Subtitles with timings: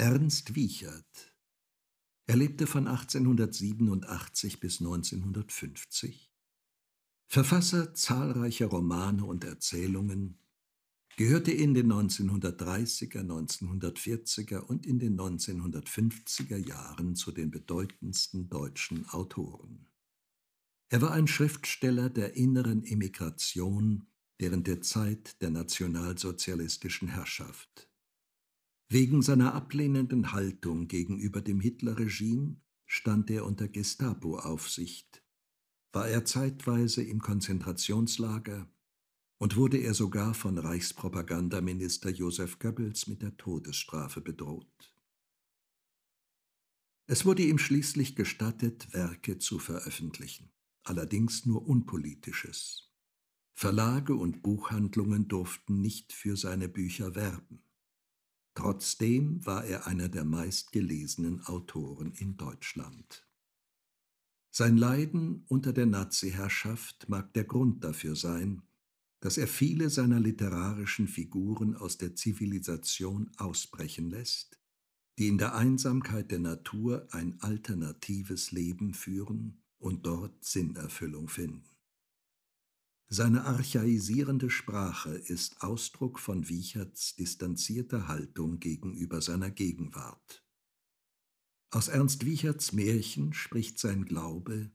[0.00, 1.34] Ernst Wiechert.
[2.26, 6.32] Er lebte von 1887 bis 1950.
[7.26, 10.38] Verfasser zahlreicher Romane und Erzählungen,
[11.16, 19.88] gehörte in den 1930er, 1940er und in den 1950er Jahren zu den bedeutendsten deutschen Autoren.
[20.90, 24.06] Er war ein Schriftsteller der inneren Emigration
[24.38, 27.87] während der Zeit der nationalsozialistischen Herrschaft.
[28.90, 32.56] Wegen seiner ablehnenden Haltung gegenüber dem Hitlerregime
[32.86, 35.22] stand er unter Gestapo-Aufsicht,
[35.92, 38.66] war er zeitweise im Konzentrationslager
[39.36, 44.94] und wurde er sogar von Reichspropagandaminister Josef Goebbels mit der Todesstrafe bedroht.
[47.06, 50.50] Es wurde ihm schließlich gestattet, Werke zu veröffentlichen,
[50.82, 52.90] allerdings nur unpolitisches.
[53.52, 57.67] Verlage und Buchhandlungen durften nicht für seine Bücher werben.
[58.58, 63.24] Trotzdem war er einer der meistgelesenen Autoren in Deutschland.
[64.50, 68.64] Sein Leiden unter der Nazi-Herrschaft mag der Grund dafür sein,
[69.20, 74.58] dass er viele seiner literarischen Figuren aus der Zivilisation ausbrechen lässt,
[75.20, 81.77] die in der Einsamkeit der Natur ein alternatives Leben führen und dort Sinnerfüllung finden.
[83.10, 90.44] Seine archaisierende Sprache ist Ausdruck von Wiecherts distanzierter Haltung gegenüber seiner Gegenwart.
[91.70, 94.70] Aus Ernst Wiecherts Märchen spricht sein Glaube,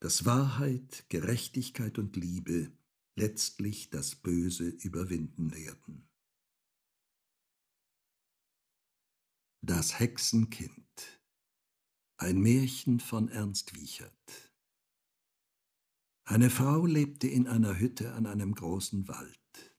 [0.00, 2.72] dass Wahrheit, Gerechtigkeit und Liebe
[3.16, 6.08] letztlich das Böse überwinden werden.
[9.60, 11.20] Das Hexenkind
[12.16, 14.47] Ein Märchen von Ernst Wiechert
[16.30, 19.74] Eine Frau lebte in einer Hütte an einem großen Wald.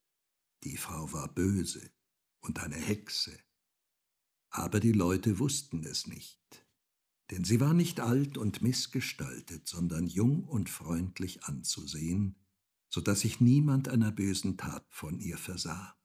[0.64, 1.92] Die Frau war böse
[2.40, 3.38] und eine Hexe.
[4.50, 6.66] Aber die Leute wussten es nicht,
[7.30, 12.36] denn sie war nicht alt und missgestaltet, sondern jung und freundlich anzusehen,
[12.90, 15.96] so dass sich niemand einer bösen Tat von ihr versah.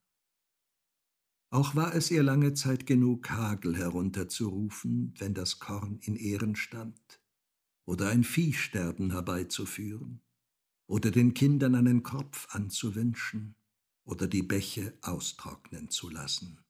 [1.49, 7.23] Auch war es ihr lange Zeit genug, Hagel herunterzurufen, wenn das Korn in Ehren stand,
[7.87, 10.21] oder ein Viehsterben herbeizuführen,
[10.87, 13.57] oder den Kindern einen Kopf anzuwünschen,
[14.05, 16.61] oder die Bäche austrocknen zu lassen.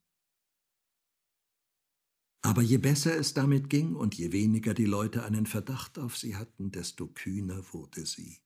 [2.42, 6.36] Aber je besser es damit ging und je weniger die Leute einen Verdacht auf sie
[6.36, 8.38] hatten, desto kühner wurde sie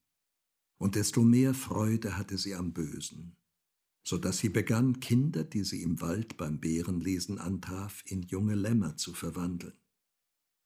[0.79, 3.37] und desto mehr Freude hatte sie am Bösen,
[4.05, 8.97] so dass sie begann, Kinder, die sie im Wald beim Bärenlesen antraf, in junge Lämmer
[8.97, 9.77] zu verwandeln,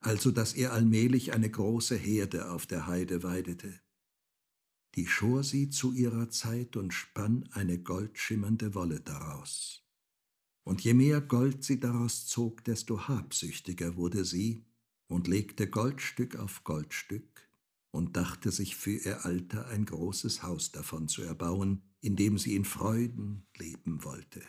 [0.01, 3.81] also dass ihr allmählich eine große Herde auf der Heide weidete.
[4.95, 9.83] Die schor sie zu ihrer Zeit und spann eine goldschimmernde Wolle daraus.
[10.65, 14.65] Und je mehr Gold sie daraus zog, desto habsüchtiger wurde sie
[15.09, 17.49] und legte Goldstück auf Goldstück,
[17.93, 22.57] und dachte sich für ihr Alter ein großes Haus davon zu erbauen, in dem sie
[22.57, 24.43] in Freuden leben wollte.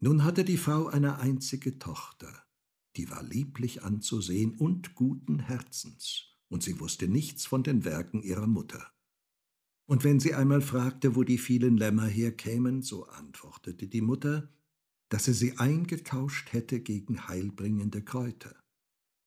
[0.00, 2.44] Nun hatte die Frau eine einzige Tochter,
[2.96, 8.46] die war lieblich anzusehen und guten Herzens, und sie wusste nichts von den Werken ihrer
[8.46, 8.92] Mutter.
[9.86, 14.50] Und wenn sie einmal fragte, wo die vielen Lämmer herkämen, so antwortete die Mutter,
[15.10, 18.56] dass sie sie eingetauscht hätte gegen heilbringende Kräuter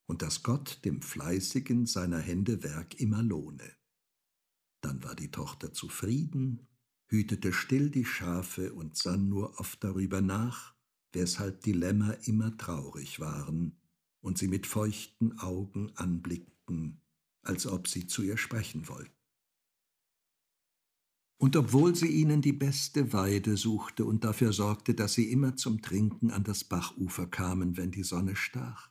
[0.06, 3.76] und dass Gott dem Fleißigen seiner Hände Werk immer lohne.
[4.80, 6.66] Dann war die Tochter zufrieden,
[7.08, 10.74] hütete still die Schafe und sann nur oft darüber nach,
[11.12, 13.80] weshalb die Lämmer immer traurig waren
[14.20, 17.00] und sie mit feuchten Augen anblickten,
[17.48, 19.12] als ob sie zu ihr sprechen wollten.
[21.40, 25.80] Und obwohl sie ihnen die beste Weide suchte und dafür sorgte, dass sie immer zum
[25.80, 28.90] Trinken an das Bachufer kamen, wenn die Sonne stach,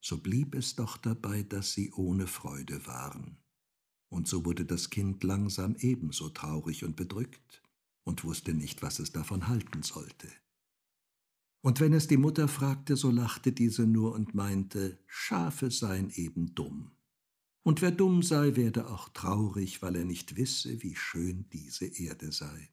[0.00, 3.36] so blieb es doch dabei, dass sie ohne Freude waren.
[4.08, 7.62] Und so wurde das Kind langsam ebenso traurig und bedrückt
[8.04, 10.28] und wusste nicht, was es davon halten sollte.
[11.62, 16.54] Und wenn es die Mutter fragte, so lachte diese nur und meinte, Schafe seien eben
[16.54, 16.92] dumm.
[17.62, 22.32] Und wer dumm sei, werde auch traurig, weil er nicht wisse, wie schön diese Erde
[22.32, 22.70] sei.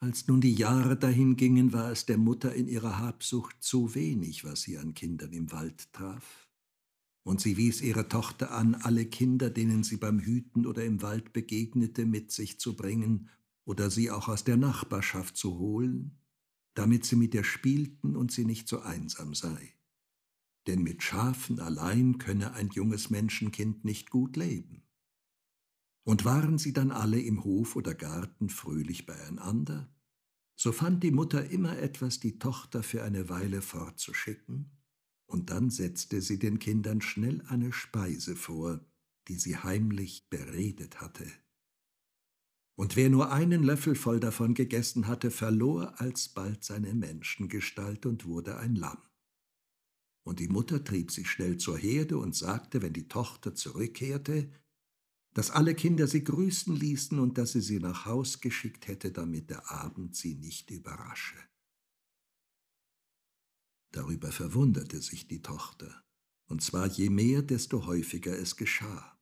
[0.00, 4.62] Als nun die Jahre dahingingen, war es der Mutter in ihrer Habsucht zu wenig, was
[4.62, 6.48] sie an Kindern im Wald traf.
[7.24, 11.32] Und sie wies ihre Tochter an, alle Kinder, denen sie beim Hüten oder im Wald
[11.32, 13.28] begegnete, mit sich zu bringen
[13.64, 16.16] oder sie auch aus der Nachbarschaft zu holen,
[16.74, 19.77] damit sie mit ihr spielten und sie nicht so einsam sei.
[20.68, 24.84] Denn mit Schafen allein könne ein junges Menschenkind nicht gut leben.
[26.04, 29.90] Und waren sie dann alle im Hof oder Garten fröhlich beieinander,
[30.60, 34.72] So fand die Mutter immer etwas, die Tochter für eine Weile fortzuschicken,
[35.26, 38.84] und dann setzte sie den Kindern schnell eine Speise vor,
[39.28, 41.26] die sie heimlich beredet hatte.
[42.74, 48.58] Und wer nur einen Löffel voll davon gegessen hatte, verlor alsbald seine Menschengestalt und wurde
[48.58, 48.98] ein Lamm.
[50.24, 54.50] Und die Mutter trieb sich schnell zur Herde und sagte, wenn die Tochter zurückkehrte,
[55.34, 59.50] dass alle Kinder sie grüßen ließen und dass sie sie nach Haus geschickt hätte, damit
[59.50, 61.36] der Abend sie nicht überrasche.
[63.92, 66.04] Darüber verwunderte sich die Tochter,
[66.46, 69.18] und zwar je mehr, desto häufiger es geschah.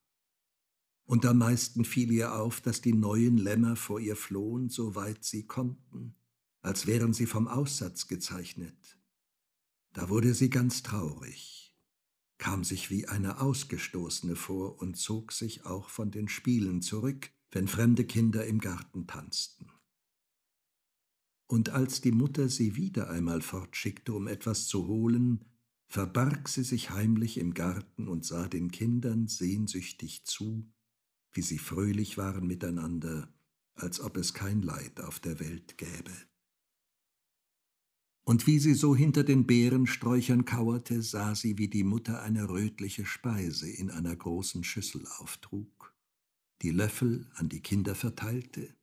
[1.05, 5.23] Und am meisten fiel ihr auf, dass die neuen Lämmer vor ihr flohen, so weit
[5.23, 6.17] sie konnten,
[6.63, 8.96] als wären sie vom Aussatz gezeichnet.
[9.97, 11.75] Da wurde sie ganz traurig,
[12.37, 17.67] kam sich wie eine Ausgestoßene vor und zog sich auch von den Spielen zurück, wenn
[17.67, 19.71] fremde Kinder im Garten tanzten.
[21.47, 25.47] Und als die Mutter sie wieder einmal fortschickte, um etwas zu holen,
[25.87, 30.71] verbarg sie sich heimlich im Garten und sah den Kindern sehnsüchtig zu,
[31.33, 33.33] wie sie fröhlich waren miteinander,
[33.73, 36.13] als ob es kein Leid auf der Welt gäbe.
[38.29, 43.07] Und wie sie so hinter den Beerensträuchern kauerte, sah sie, wie die Mutter eine rötliche
[43.07, 45.95] Speise in einer großen Schüssel auftrug,
[46.63, 48.75] die Löffel an die Kinder verteilte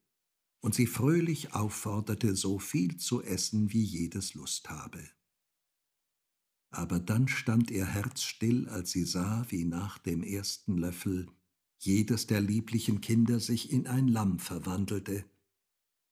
[0.62, 5.04] und sie fröhlich aufforderte, so viel zu essen, wie jedes Lust habe.
[6.70, 11.28] Aber dann stand ihr Herz still, als sie sah, wie nach dem ersten Löffel
[11.80, 15.26] jedes der lieblichen Kinder sich in ein Lamm verwandelte,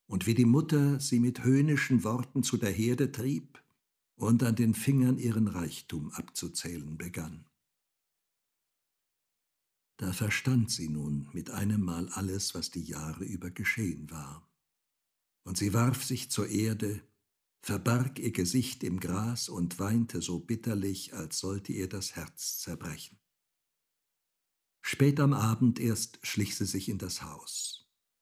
[0.08, 3.64] und wie die Mutter sie mit höhnischen Worten zu der Herde trieb
[4.16, 7.46] und an den Fingern ihren Reichtum abzuzählen begann.
[9.98, 14.50] Da verstand sie nun mit einem Mal alles, was die Jahre über geschehen war.
[15.44, 17.04] Und sie warf sich zur Erde,
[17.62, 23.20] verbarg ihr Gesicht im Gras und weinte so bitterlich, als sollte ihr das Herz zerbrechen.
[24.82, 27.81] Spät am Abend erst schlich sie sich in das Haus,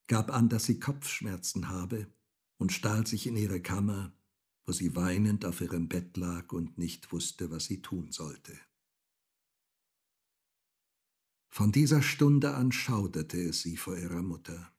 [0.10, 2.12] gab an, dass sie Kopfschmerzen habe
[2.58, 4.12] und stahl sich in ihre Kammer,
[4.66, 8.60] wo sie weinend auf ihrem Bett lag und nicht wusste, was sie tun sollte.
[11.48, 14.74] Von dieser Stunde an schauderte es sie vor ihrer Mutter.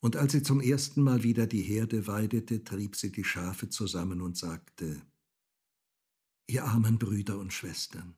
[0.00, 4.20] Und als sie zum ersten Mal wieder die Herde weidete, trieb sie die Schafe zusammen
[4.20, 5.02] und sagte,
[6.46, 8.16] Ihr armen Brüder und Schwestern,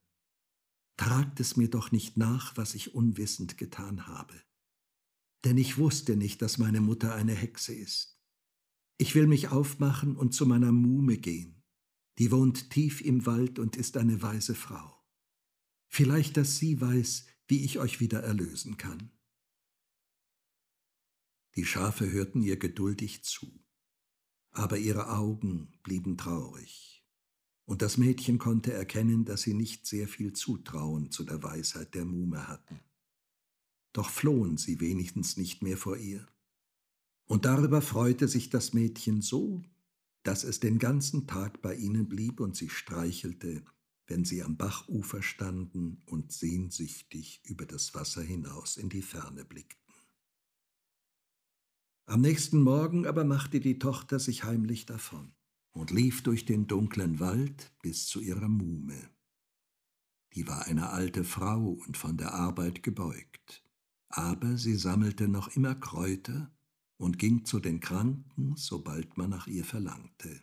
[0.97, 4.35] tragt es mir doch nicht nach, was ich unwissend getan habe.
[5.45, 8.21] Denn ich wusste nicht, dass meine Mutter eine Hexe ist.
[8.99, 11.63] Ich will mich aufmachen und zu meiner Muhme gehen.
[12.19, 15.03] Die wohnt tief im Wald und ist eine weise Frau.
[15.89, 19.11] Vielleicht, dass sie weiß, wie ich euch wieder erlösen kann.
[21.57, 23.65] Die Schafe hörten ihr geduldig zu,
[24.51, 27.01] aber ihre Augen blieben traurig
[27.71, 32.05] und das Mädchen konnte erkennen, dass sie nicht sehr viel Zutrauen zu der Weisheit der
[32.05, 32.81] Muhme hatten.
[33.93, 36.27] Doch flohen sie wenigstens nicht mehr vor ihr.
[37.27, 39.63] Und darüber freute sich das Mädchen so,
[40.23, 43.65] dass es den ganzen Tag bei ihnen blieb und sie streichelte,
[44.07, 49.95] wenn sie am Bachufer standen und sehnsüchtig über das Wasser hinaus in die Ferne blickten.
[52.07, 55.33] Am nächsten Morgen aber machte die Tochter sich heimlich davon
[55.71, 59.11] und lief durch den dunklen Wald bis zu ihrer Muhme.
[60.35, 63.63] Die war eine alte Frau und von der Arbeit gebeugt,
[64.11, 66.51] aber sie sammelte noch immer Kräuter
[66.99, 70.41] und ging zu den Kranken, sobald man nach ihr verlangte.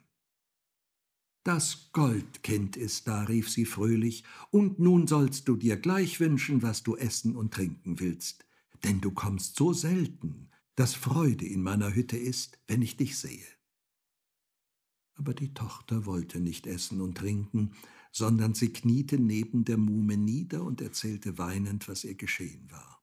[1.44, 6.84] Das Goldkind ist da, rief sie fröhlich, und nun sollst du dir gleich wünschen, was
[6.84, 8.46] du essen und trinken willst,
[8.84, 13.46] denn du kommst so selten, dass Freude in meiner Hütte ist, wenn ich dich sehe
[15.18, 17.72] aber die Tochter wollte nicht essen und trinken,
[18.12, 22.97] sondern sie kniete neben der Muhme nieder und erzählte weinend, was ihr geschehen war.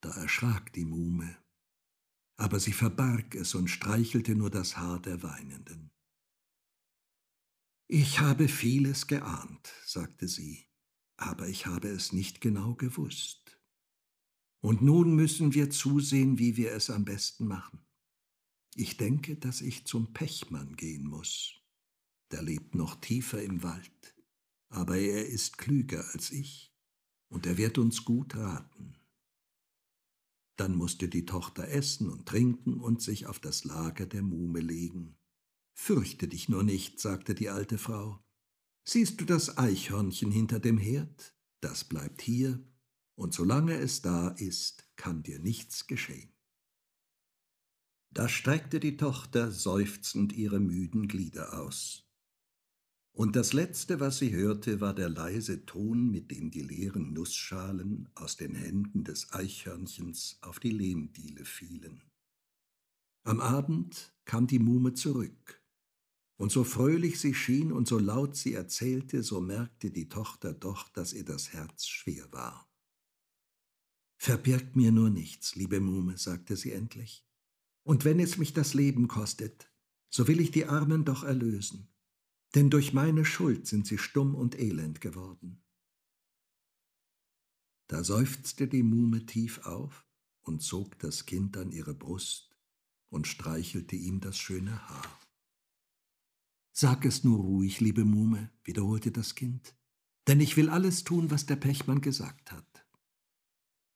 [0.00, 1.36] Da erschrak die Muhme,
[2.36, 5.90] aber sie verbarg es und streichelte nur das Haar der Weinenden.
[7.86, 10.66] Ich habe vieles geahnt, sagte sie,
[11.16, 13.60] aber ich habe es nicht genau gewusst.
[14.62, 17.84] Und nun müssen wir zusehen, wie wir es am besten machen.
[18.74, 21.60] Ich denke, dass ich zum Pechmann gehen muss.
[22.30, 24.14] Der lebt noch tiefer im Wald,
[24.68, 26.72] aber er ist klüger als ich,
[27.28, 28.99] und er wird uns gut raten.
[30.60, 35.16] Dann musste die Tochter essen und trinken und sich auf das Lager der Muhme legen.
[35.72, 38.22] Fürchte dich nur nicht, sagte die alte Frau.
[38.84, 41.34] Siehst du das Eichhörnchen hinter dem Herd?
[41.62, 42.62] Das bleibt hier,
[43.14, 46.34] und solange es da ist, kann dir nichts geschehen.
[48.10, 52.09] Da streckte die Tochter seufzend ihre müden Glieder aus.
[53.12, 58.08] Und das Letzte, was sie hörte, war der leise Ton, mit dem die leeren Nussschalen
[58.14, 62.02] aus den Händen des Eichhörnchens auf die Lehmdiele fielen.
[63.24, 65.60] Am Abend kam die Muhme zurück,
[66.40, 70.88] und so fröhlich sie schien und so laut sie erzählte, so merkte die Tochter doch,
[70.88, 72.66] dass ihr das Herz schwer war.
[74.16, 77.26] Verbirgt mir nur nichts, liebe Muhme, sagte sie endlich.
[77.82, 79.70] Und wenn es mich das Leben kostet,
[80.08, 81.89] so will ich die Armen doch erlösen,
[82.54, 85.62] denn durch meine Schuld sind sie stumm und elend geworden.
[87.86, 90.06] Da seufzte die Muhme tief auf
[90.42, 92.56] und zog das Kind an ihre Brust
[93.08, 95.20] und streichelte ihm das schöne Haar.
[96.72, 99.74] Sag es nur ruhig, liebe Muhme, wiederholte das Kind,
[100.28, 102.86] denn ich will alles tun, was der Pechmann gesagt hat.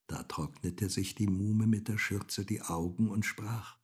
[0.06, 3.78] Da trocknete sich die Muhme mit der Schürze die Augen und sprach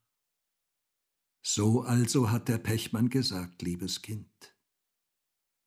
[1.42, 4.49] So also hat der Pechmann gesagt, liebes Kind.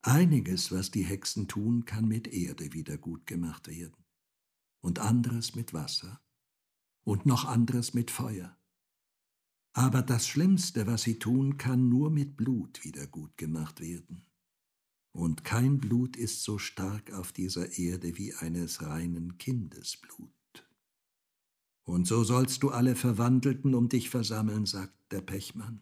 [0.06, 4.04] Einiges, was die Hexen tun, kann mit Erde wieder gut gemacht werden,
[4.82, 6.22] und anderes mit Wasser,
[7.06, 8.58] und noch anderes mit Feuer.
[9.72, 14.26] Aber das Schlimmste, was sie tun, kann nur mit Blut wieder gut gemacht werden.
[15.14, 20.30] Und kein Blut ist so stark auf dieser Erde wie eines reinen Kindesblut.
[21.86, 25.80] Und so sollst du alle Verwandelten um dich versammeln, sagt der Pechmann,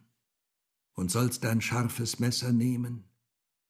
[0.92, 3.08] und sollst dein scharfes Messer nehmen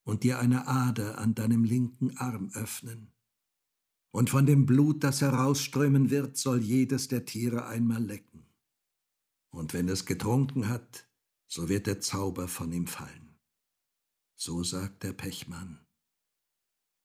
[0.04, 3.12] und dir eine Ader an deinem linken Arm öffnen.
[4.10, 8.46] Und von dem Blut, das herausströmen wird, soll jedes der Tiere einmal lecken.
[9.50, 11.08] Und wenn es getrunken hat,
[11.46, 13.38] so wird der Zauber von ihm fallen.
[14.36, 15.86] So sagt der Pechmann.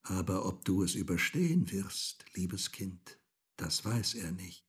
[0.04, 3.20] Aber ob du es überstehen wirst, liebes Kind,
[3.58, 4.68] das weiß er nicht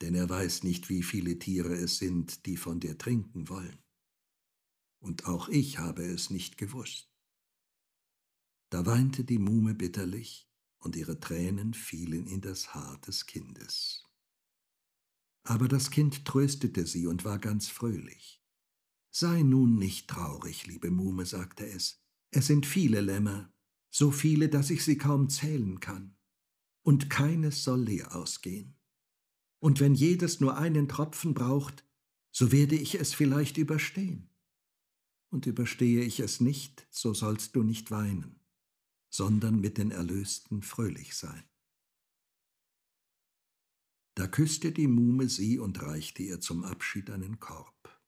[0.00, 3.78] denn er weiß nicht, wie viele Tiere es sind, die von dir trinken wollen.
[5.00, 7.15] Und auch ich habe es nicht gewusst.
[8.70, 14.04] Da weinte die Muhme bitterlich, und ihre Tränen fielen in das Haar des Kindes.
[15.42, 18.42] Aber das Kind tröstete sie und war ganz fröhlich.
[19.10, 22.04] Sei nun nicht traurig, liebe Muhme, sagte es.
[22.30, 23.52] Es sind viele Lämmer,
[23.90, 26.16] so viele, dass ich sie kaum zählen kann,
[26.82, 28.76] und keines soll leer ausgehen
[29.58, 31.84] und wenn jedes nur einen Tropfen braucht,
[32.30, 34.30] so werde ich es vielleicht überstehen.
[35.30, 38.38] Und überstehe ich es nicht, so sollst du nicht weinen,
[39.16, 41.42] sondern mit den Erlösten fröhlich sein.
[44.14, 47.98] Da küsste die Muhme sie und reichte ihr zum Abschied einen Korb.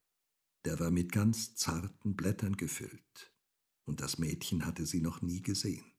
[0.65, 3.33] Der war mit ganz zarten Blättern gefüllt,
[3.85, 5.91] und das Mädchen hatte sie noch nie gesehen.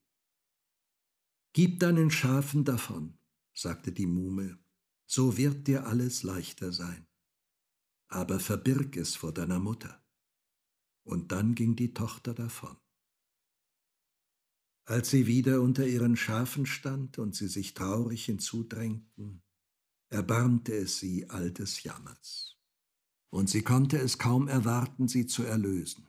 [1.54, 3.18] Gib deinen Schafen davon,
[3.52, 4.60] sagte die Muhme
[5.06, 7.04] so wird dir alles leichter sein.
[8.06, 10.00] Aber verbirg es vor deiner Mutter.
[11.02, 12.76] Und dann ging die Tochter davon.
[14.90, 19.40] Als sie wieder unter ihren Schafen stand und sie sich traurig hinzudrängten,
[20.08, 22.56] erbarmte es sie all des Jammers.
[23.28, 26.08] Und sie konnte es kaum erwarten, sie zu erlösen.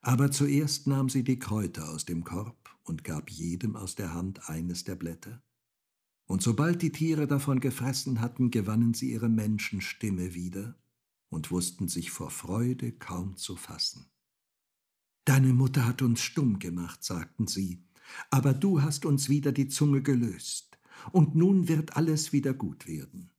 [0.00, 4.48] Aber zuerst nahm sie die Kräuter aus dem Korb und gab jedem aus der Hand
[4.48, 5.42] eines der Blätter,
[6.26, 10.78] und sobald die Tiere davon gefressen hatten, gewannen sie ihre Menschenstimme wieder
[11.30, 14.06] und wussten sich vor Freude kaum zu fassen.
[15.26, 17.84] Deine Mutter hat uns stumm gemacht, sagten sie,
[18.30, 20.78] aber du hast uns wieder die Zunge gelöst,
[21.10, 23.32] und nun wird alles wieder gut werden.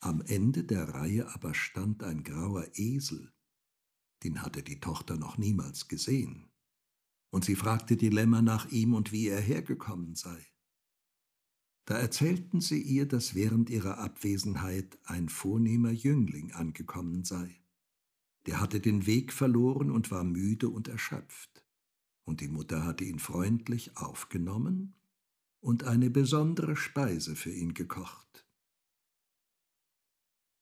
[0.00, 3.30] Am Ende der Reihe aber stand ein grauer Esel,
[4.24, 6.48] den hatte die Tochter noch niemals gesehen,
[7.30, 10.46] und sie fragte die Lämmer nach ihm und wie er hergekommen sei.
[11.84, 17.60] Da erzählten sie ihr, dass während ihrer Abwesenheit ein vornehmer Jüngling angekommen sei.
[18.48, 21.66] Der hatte den Weg verloren und war müde und erschöpft,
[22.24, 24.94] und die Mutter hatte ihn freundlich aufgenommen
[25.60, 28.46] und eine besondere Speise für ihn gekocht.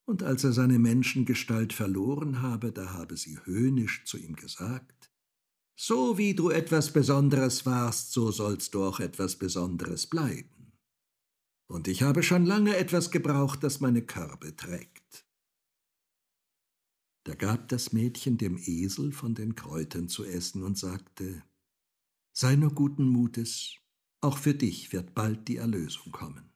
[0.05, 5.09] Und als er seine Menschengestalt verloren habe, da habe sie höhnisch zu ihm gesagt,
[5.79, 10.57] So wie du etwas Besonderes warst, so sollst du auch etwas Besonderes bleiben
[11.69, 15.26] und ich habe schon lange etwas gebraucht, das meine Körbe trägt.
[17.27, 21.43] Da gab das Mädchen dem Esel von den Kräutern zu essen und sagte,
[22.31, 23.75] Sei nur guten Mutes,
[24.21, 26.53] auch für dich wird bald die Erlösung kommen.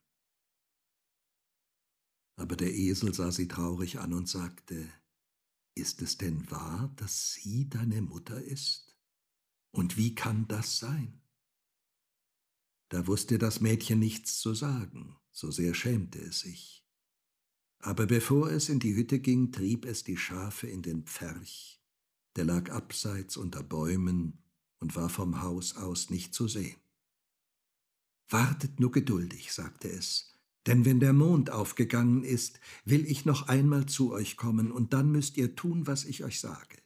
[2.37, 4.89] Aber der Esel sah sie traurig an und sagte,
[5.75, 8.97] Ist es denn wahr, dass sie deine Mutter ist?
[9.71, 11.21] Und wie kann das sein?
[12.87, 16.87] Da wusste das Mädchen nichts zu sagen, so sehr schämte es sich.
[17.81, 21.81] Aber bevor es in die Hütte ging, trieb es die Schafe in den Pferch,
[22.35, 24.43] der lag abseits unter Bäumen
[24.79, 26.77] und war vom Haus aus nicht zu sehen.
[28.29, 33.87] Wartet nur geduldig, sagte es, denn wenn der Mond aufgegangen ist, will ich noch einmal
[33.87, 36.77] zu euch kommen, und dann müsst ihr tun, was ich euch sage.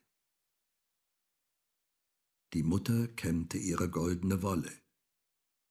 [2.54, 4.72] Die Mutter kämmte ihre goldene Wolle,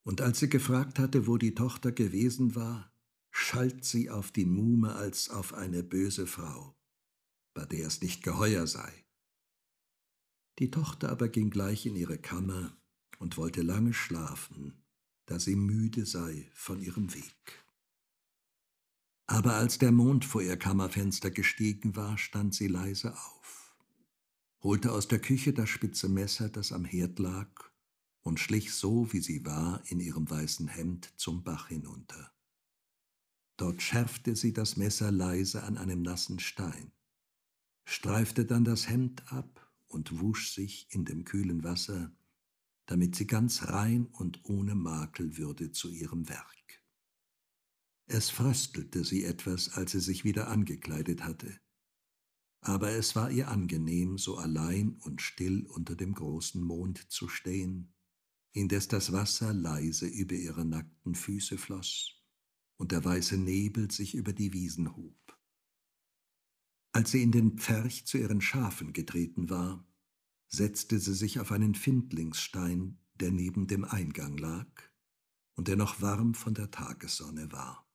[0.04, 2.93] und als sie gefragt hatte, wo die Tochter gewesen war,
[3.36, 6.78] schalt sie auf die Muhme als auf eine böse Frau,
[7.52, 8.92] bei der es nicht geheuer sei.
[10.60, 12.76] Die Tochter aber ging gleich in ihre Kammer
[13.18, 14.84] und wollte lange schlafen,
[15.26, 17.64] da sie müde sei von ihrem Weg.
[19.26, 23.76] Aber als der Mond vor ihr Kammerfenster gestiegen war, stand sie leise auf,
[24.62, 27.50] holte aus der Küche das spitze Messer, das am Herd lag,
[28.22, 32.33] und schlich so, wie sie war, in ihrem weißen Hemd zum Bach hinunter.
[33.56, 36.92] Dort schärfte sie das Messer leise an einem nassen Stein,
[37.84, 42.12] streifte dann das Hemd ab und wusch sich in dem kühlen Wasser,
[42.86, 46.82] damit sie ganz rein und ohne Makel würde zu ihrem Werk.
[48.06, 51.60] Es fröstelte sie etwas, als sie sich wieder angekleidet hatte,
[52.60, 57.94] aber es war ihr angenehm, so allein und still unter dem großen Mond zu stehen,
[58.52, 62.23] indes das Wasser leise über ihre nackten Füße floß
[62.76, 65.38] und der weiße Nebel sich über die Wiesen hob.
[66.92, 69.84] Als sie in den Pferch zu ihren Schafen getreten war,
[70.48, 74.68] setzte sie sich auf einen Findlingsstein, der neben dem Eingang lag
[75.56, 77.88] und der noch warm von der Tagessonne war.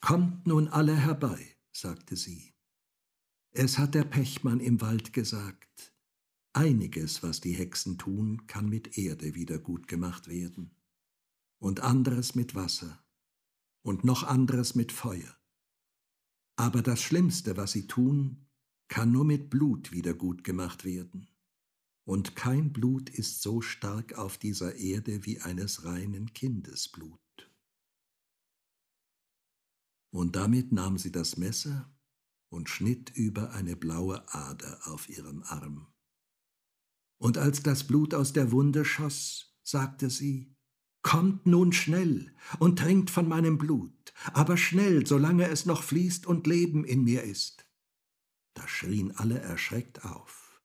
[0.00, 2.54] Kommt nun alle herbei, sagte sie.
[3.50, 5.92] Es hat der Pechmann im Wald gesagt,
[6.52, 10.76] einiges, was die Hexen tun, kann mit Erde wieder gut gemacht werden,
[11.58, 13.02] und anderes mit Wasser,
[13.88, 15.34] und noch anderes mit Feuer.
[16.56, 18.46] Aber das Schlimmste, was sie tun,
[18.88, 21.26] kann nur mit Blut wieder gut gemacht werden.
[22.04, 27.18] Und kein Blut ist so stark auf dieser Erde wie eines reinen Kindesblut.
[30.10, 31.90] Und damit nahm sie das Messer
[32.50, 35.86] und schnitt über eine blaue Ader auf ihrem Arm.
[37.16, 40.57] Und als das Blut aus der Wunde schoss, sagte sie,
[41.02, 46.46] Kommt nun schnell und trinkt von meinem Blut, aber schnell, solange es noch fließt und
[46.46, 47.66] Leben in mir ist.
[48.54, 50.60] Da schrien alle erschreckt auf.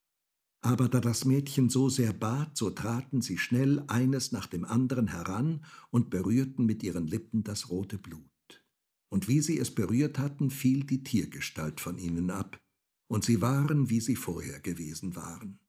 [0.62, 5.08] Aber da das Mädchen so sehr bat, so traten sie schnell eines nach dem anderen
[5.08, 8.24] heran und berührten mit ihren Lippen das rote Blut.
[9.10, 12.60] Und wie sie es berührt hatten, fiel die Tiergestalt von ihnen ab,
[13.08, 15.60] und sie waren, wie sie vorher gewesen waren.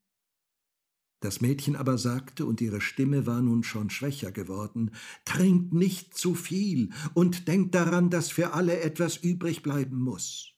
[1.24, 4.90] Das Mädchen aber sagte, und ihre Stimme war nun schon schwächer geworden,
[5.24, 10.52] Trinkt nicht zu viel und denkt daran, dass für alle etwas übrig bleiben muss.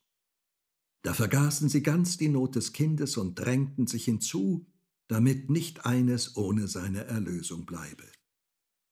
[1.02, 4.66] Da vergaßen sie ganz die Not des Kindes und drängten sich hinzu,
[5.06, 8.10] damit nicht eines ohne seine Erlösung bleibe.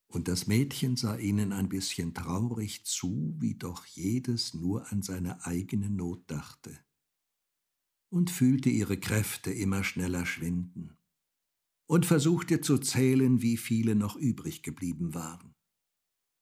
[0.06, 5.44] Und das Mädchen sah ihnen ein bisschen traurig zu, wie doch jedes nur an seine
[5.44, 6.78] eigene Not dachte,
[8.10, 10.96] und fühlte ihre Kräfte immer schneller schwinden
[11.87, 15.55] und versuchte zu zählen, wie viele noch übrig geblieben waren.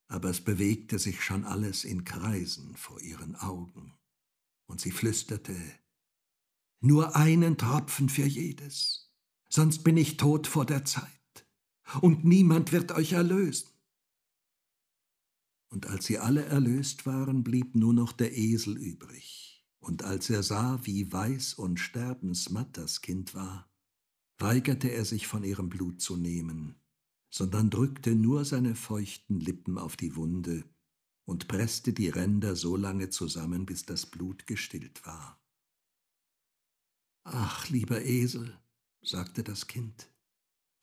[0.09, 3.95] Aber es bewegte sich schon alles in Kreisen vor ihren Augen,
[4.67, 5.57] und sie flüsterte,
[6.81, 9.13] Nur einen Tropfen für jedes,
[9.49, 11.09] sonst bin ich tot vor der Zeit,
[12.01, 13.69] und niemand wird euch erlösen.
[15.71, 20.43] Und als sie alle erlöst waren, blieb nur noch der Esel übrig, und als er
[20.43, 23.72] sah, wie weiß und sterbensmatt das Kind war,
[24.43, 26.75] weigerte er sich von ihrem Blut zu nehmen,
[27.31, 30.65] sondern drückte nur seine feuchten Lippen auf die Wunde
[31.25, 35.41] und presste die Ränder so lange zusammen, bis das Blut gestillt war.
[37.25, 38.59] Ach, lieber Esel,
[39.01, 40.11] sagte das Kind,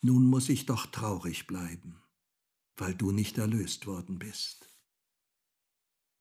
[0.02, 2.02] nun muss ich doch traurig bleiben,
[2.78, 4.74] weil du nicht erlöst worden bist.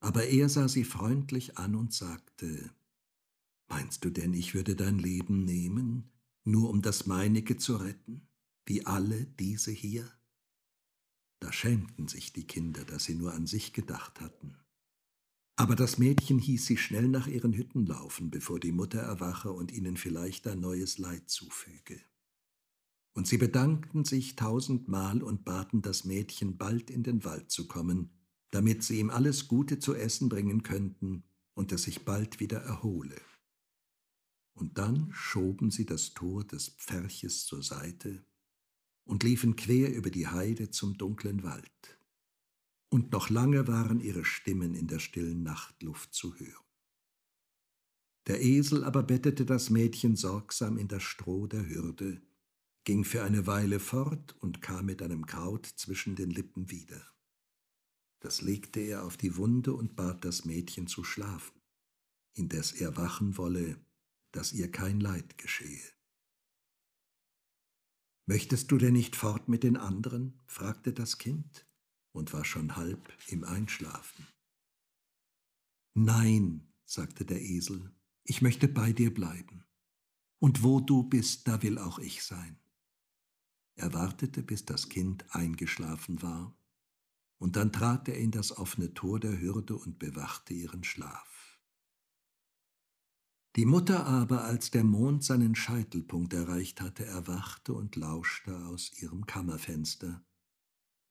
[0.00, 2.70] Aber er sah sie freundlich an und sagte,
[3.70, 6.10] Meinst du denn, ich würde dein Leben nehmen,
[6.48, 8.26] nur um das meinige zu retten,
[8.66, 10.10] wie alle diese hier?
[11.40, 14.56] Da schämten sich die Kinder, dass sie nur an sich gedacht hatten.
[15.56, 19.72] Aber das Mädchen hieß sie schnell nach ihren Hütten laufen, bevor die Mutter erwache und
[19.72, 22.00] ihnen vielleicht ein neues Leid zufüge.
[23.14, 28.10] Und sie bedankten sich tausendmal und baten das Mädchen, bald in den Wald zu kommen,
[28.50, 33.16] damit sie ihm alles Gute zu essen bringen könnten und es sich bald wieder erhole
[34.58, 38.24] und dann schoben sie das Tor des Pferches zur Seite
[39.04, 41.98] und liefen quer über die Heide zum dunklen Wald.
[42.90, 46.64] und noch lange waren ihre Stimmen in der stillen Nachtluft zu hören.
[48.26, 52.20] Der Esel aber bettete das Mädchen sorgsam in das Stroh der Hürde,
[52.84, 57.06] ging für eine Weile fort und kam mit einem Kraut zwischen den Lippen wieder.
[58.20, 61.60] Das legte er auf die Wunde und bat das Mädchen zu schlafen,
[62.34, 63.78] indes er wachen wolle,
[64.32, 65.92] dass ihr kein Leid geschehe.
[68.26, 70.40] Möchtest du denn nicht fort mit den anderen?
[70.46, 71.66] fragte das Kind
[72.12, 74.26] und war schon halb im Einschlafen.
[75.94, 79.64] Nein, sagte der Esel, ich möchte bei dir bleiben.
[80.38, 82.60] Und wo du bist, da will auch ich sein.
[83.74, 86.54] Er wartete, bis das Kind eingeschlafen war,
[87.38, 91.37] und dann trat er in das offene Tor der Hürde und bewachte ihren Schlaf.
[93.58, 99.26] Die Mutter aber, als der Mond seinen Scheitelpunkt erreicht hatte, erwachte und lauschte aus ihrem
[99.26, 100.24] Kammerfenster,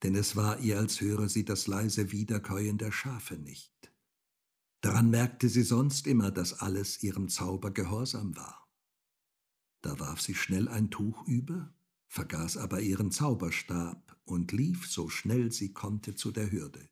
[0.02, 3.92] denn es war ihr, als höre sie das leise Wiederkäuen der Schafe nicht.
[4.80, 8.66] Daran merkte sie sonst immer, dass alles ihrem Zauber gehorsam war.
[9.82, 11.76] Da warf sie schnell ein Tuch über,
[12.08, 16.90] vergaß aber ihren Zauberstab und lief so schnell sie konnte zu der Hürde.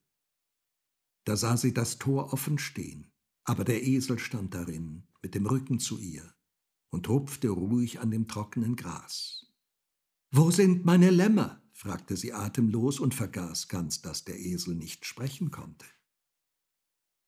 [1.24, 3.14] Da sah sie das Tor offen stehen,
[3.45, 6.34] aber der Esel stand darin, mit dem Rücken zu ihr,
[6.89, 9.47] und rupfte ruhig an dem trockenen Gras.
[10.31, 11.62] Wo sind meine Lämmer?
[11.73, 15.86] fragte sie atemlos und vergaß ganz, dass der Esel nicht sprechen konnte.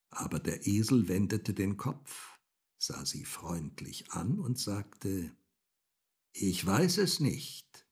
[0.09, 2.39] Aber der Esel wendete den Kopf,
[2.77, 5.35] sah sie freundlich an und sagte,
[6.33, 7.87] Ich weiß es nicht,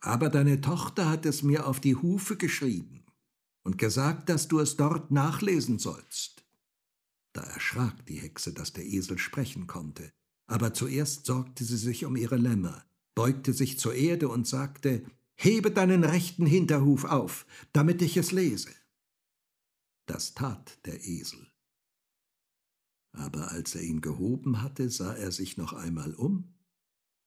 [0.00, 3.04] aber deine Tochter hat es mir auf die Hufe geschrieben
[3.62, 6.46] und gesagt, dass du es dort nachlesen sollst.
[7.32, 10.12] Da erschrak die Hexe, dass der Esel sprechen konnte,
[10.46, 15.04] aber zuerst sorgte sie sich um ihre Lämmer, beugte sich zur Erde und sagte,
[15.36, 18.70] Hebe deinen rechten Hinterhuf auf, damit ich es lese.
[20.06, 21.46] Das tat der Esel.
[23.12, 26.54] Aber als er ihn gehoben hatte, sah er sich noch einmal um,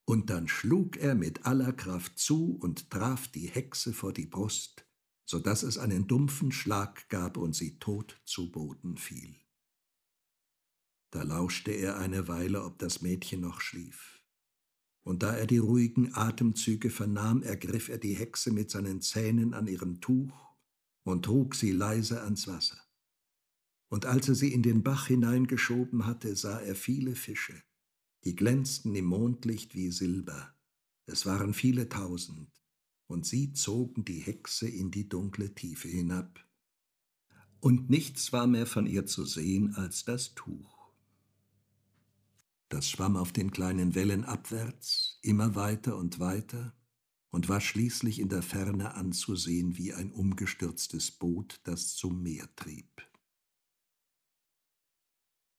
[0.06, 4.86] und dann schlug er mit aller Kraft zu und traf die Hexe vor die Brust,
[5.24, 9.34] so dass es einen dumpfen Schlag gab und sie tot zu Boden fiel.
[11.14, 14.14] Da lauschte er eine Weile, ob das Mädchen noch schlief
[15.04, 19.66] und da er die ruhigen Atemzüge vernahm, ergriff er die Hexe mit seinen Zähnen an
[19.66, 20.32] ihrem Tuch
[21.04, 22.78] und trug sie leise ans Wasser.
[23.90, 27.62] Und als er sie in den Bach hineingeschoben hatte, sah er viele Fische,
[28.24, 30.54] die glänzten im Mondlicht wie Silber.
[31.06, 32.50] Es waren viele tausend,
[33.06, 36.42] und sie zogen die Hexe in die dunkle Tiefe hinab.
[37.60, 40.73] Und nichts war mehr von ihr zu sehen als das Tuch.
[42.68, 46.74] Das schwamm auf den kleinen Wellen abwärts, immer weiter und weiter,
[47.30, 53.02] und war schließlich in der Ferne anzusehen wie ein umgestürztes Boot, das zum Meer trieb.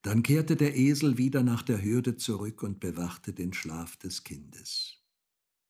[0.01, 5.03] Dann kehrte der Esel wieder nach der Hürde zurück und bewachte den Schlaf des Kindes.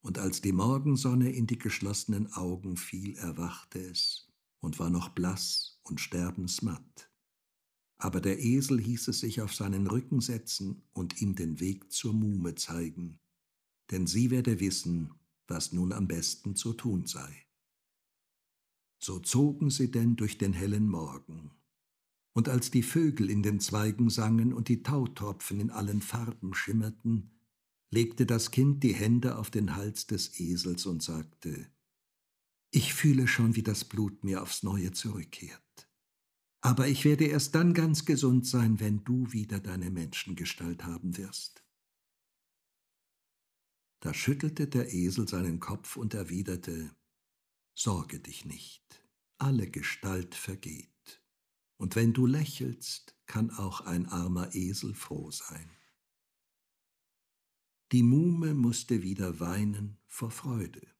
[0.02, 5.80] Und als die Morgensonne in die geschlossenen Augen fiel, erwachte es und war noch blass
[5.84, 7.10] und sterbensmatt
[7.97, 12.13] aber der Esel hieß es sich auf seinen Rücken setzen und ihm den Weg zur
[12.13, 13.19] Muhme zeigen,
[13.91, 15.13] denn sie werde wissen,
[15.47, 17.45] was nun am besten zu tun sei.
[18.99, 21.51] So zogen sie denn durch den hellen Morgen,
[22.34, 27.31] und als die Vögel in den Zweigen sangen und die Tautropfen in allen Farben schimmerten,
[27.91, 31.71] legte das Kind die Hände auf den Hals des Esels und sagte,
[32.71, 35.64] Ich fühle schon, wie das Blut mir aufs neue zurückkehrt.
[36.65, 41.63] Aber ich werde erst dann ganz gesund sein, wenn du wieder deine Menschengestalt haben wirst.
[43.99, 46.89] Da schüttelte der Esel seinen Kopf und erwiderte,
[47.75, 51.21] Sorge dich nicht, alle Gestalt vergeht,
[51.78, 55.69] und wenn du lächelst, kann auch ein armer Esel froh sein.
[57.91, 60.94] Die Muhme musste wieder weinen vor Freude.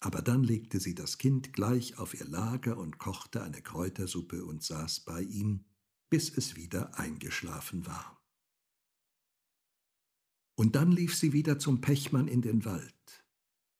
[0.00, 4.62] Aber dann legte sie das Kind gleich auf ihr Lager und kochte eine Kräutersuppe und
[4.62, 5.66] saß bei ihm,
[6.08, 8.20] bis es wieder eingeschlafen war.
[10.56, 13.24] Und dann lief sie wieder zum Pechmann in den Wald,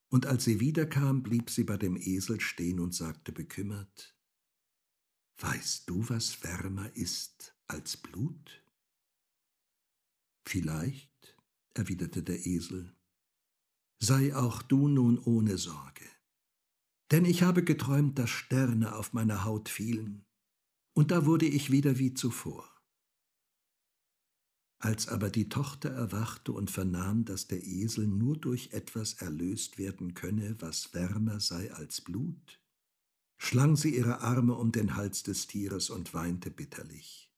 [0.09, 4.15] und als sie wiederkam, blieb sie bei dem Esel stehen und sagte bekümmert,
[5.37, 8.63] Weißt du, was wärmer ist als Blut?
[10.45, 11.37] Vielleicht,
[11.73, 12.95] erwiderte der Esel,
[14.01, 16.05] sei auch du nun ohne Sorge.
[17.11, 20.25] Denn ich habe geträumt, dass Sterne auf meiner Haut fielen,
[20.93, 22.67] und da wurde ich wieder wie zuvor.
[24.79, 30.15] Als aber die Tochter erwachte und vernahm, dass der Esel nur durch etwas erlöst werden
[30.15, 32.59] könne, was wärmer sei als Blut,
[33.37, 37.31] schlang sie ihre Arme um den Hals des Tieres und weinte bitterlich.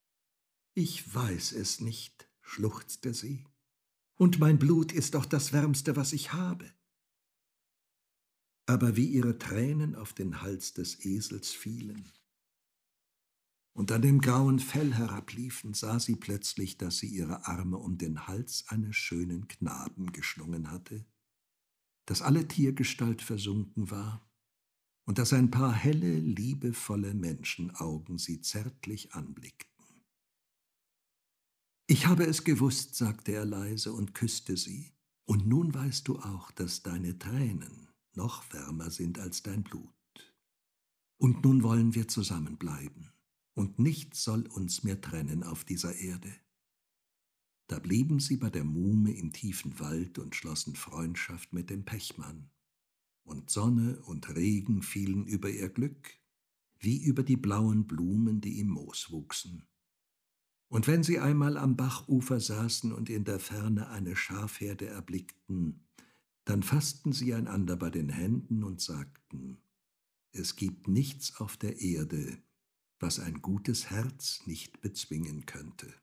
[0.73, 3.45] Ich weiß es nicht, schluchzte sie,
[4.15, 6.71] und mein Blut ist doch das Wärmste, was ich habe.
[8.65, 12.11] Aber wie ihre Tränen auf den Hals des Esels fielen
[13.73, 18.27] und an dem grauen Fell herabliefen, sah sie plötzlich, dass sie ihre Arme um den
[18.27, 21.05] Hals eines schönen Knaben geschlungen hatte,
[22.05, 24.29] dass alle Tiergestalt versunken war
[25.05, 29.72] und dass ein paar helle, liebevolle Menschenaugen sie zärtlich anblickten.
[31.85, 34.93] Ich habe es gewusst, sagte er leise und küsste sie,
[35.25, 39.89] und nun weißt du auch, dass deine Tränen noch wärmer sind als dein Blut.
[41.17, 43.11] Und nun wollen wir zusammenbleiben,
[43.53, 46.33] und nichts soll uns mehr trennen auf dieser Erde.
[47.67, 52.49] Da blieben sie bei der Muhme im tiefen Wald und schlossen Freundschaft mit dem Pechmann
[53.23, 56.19] und Sonne und Regen fielen über ihr Glück,
[56.79, 59.63] wie über die blauen Blumen, die im Moos wuchsen.
[60.67, 65.87] Und wenn sie einmal am Bachufer saßen und in der Ferne eine Schafherde erblickten,
[66.45, 69.57] dann fassten sie einander bei den Händen und sagten,
[70.31, 72.41] es gibt nichts auf der Erde,
[72.99, 75.93] was ein gutes Herz nicht bezwingen könnte.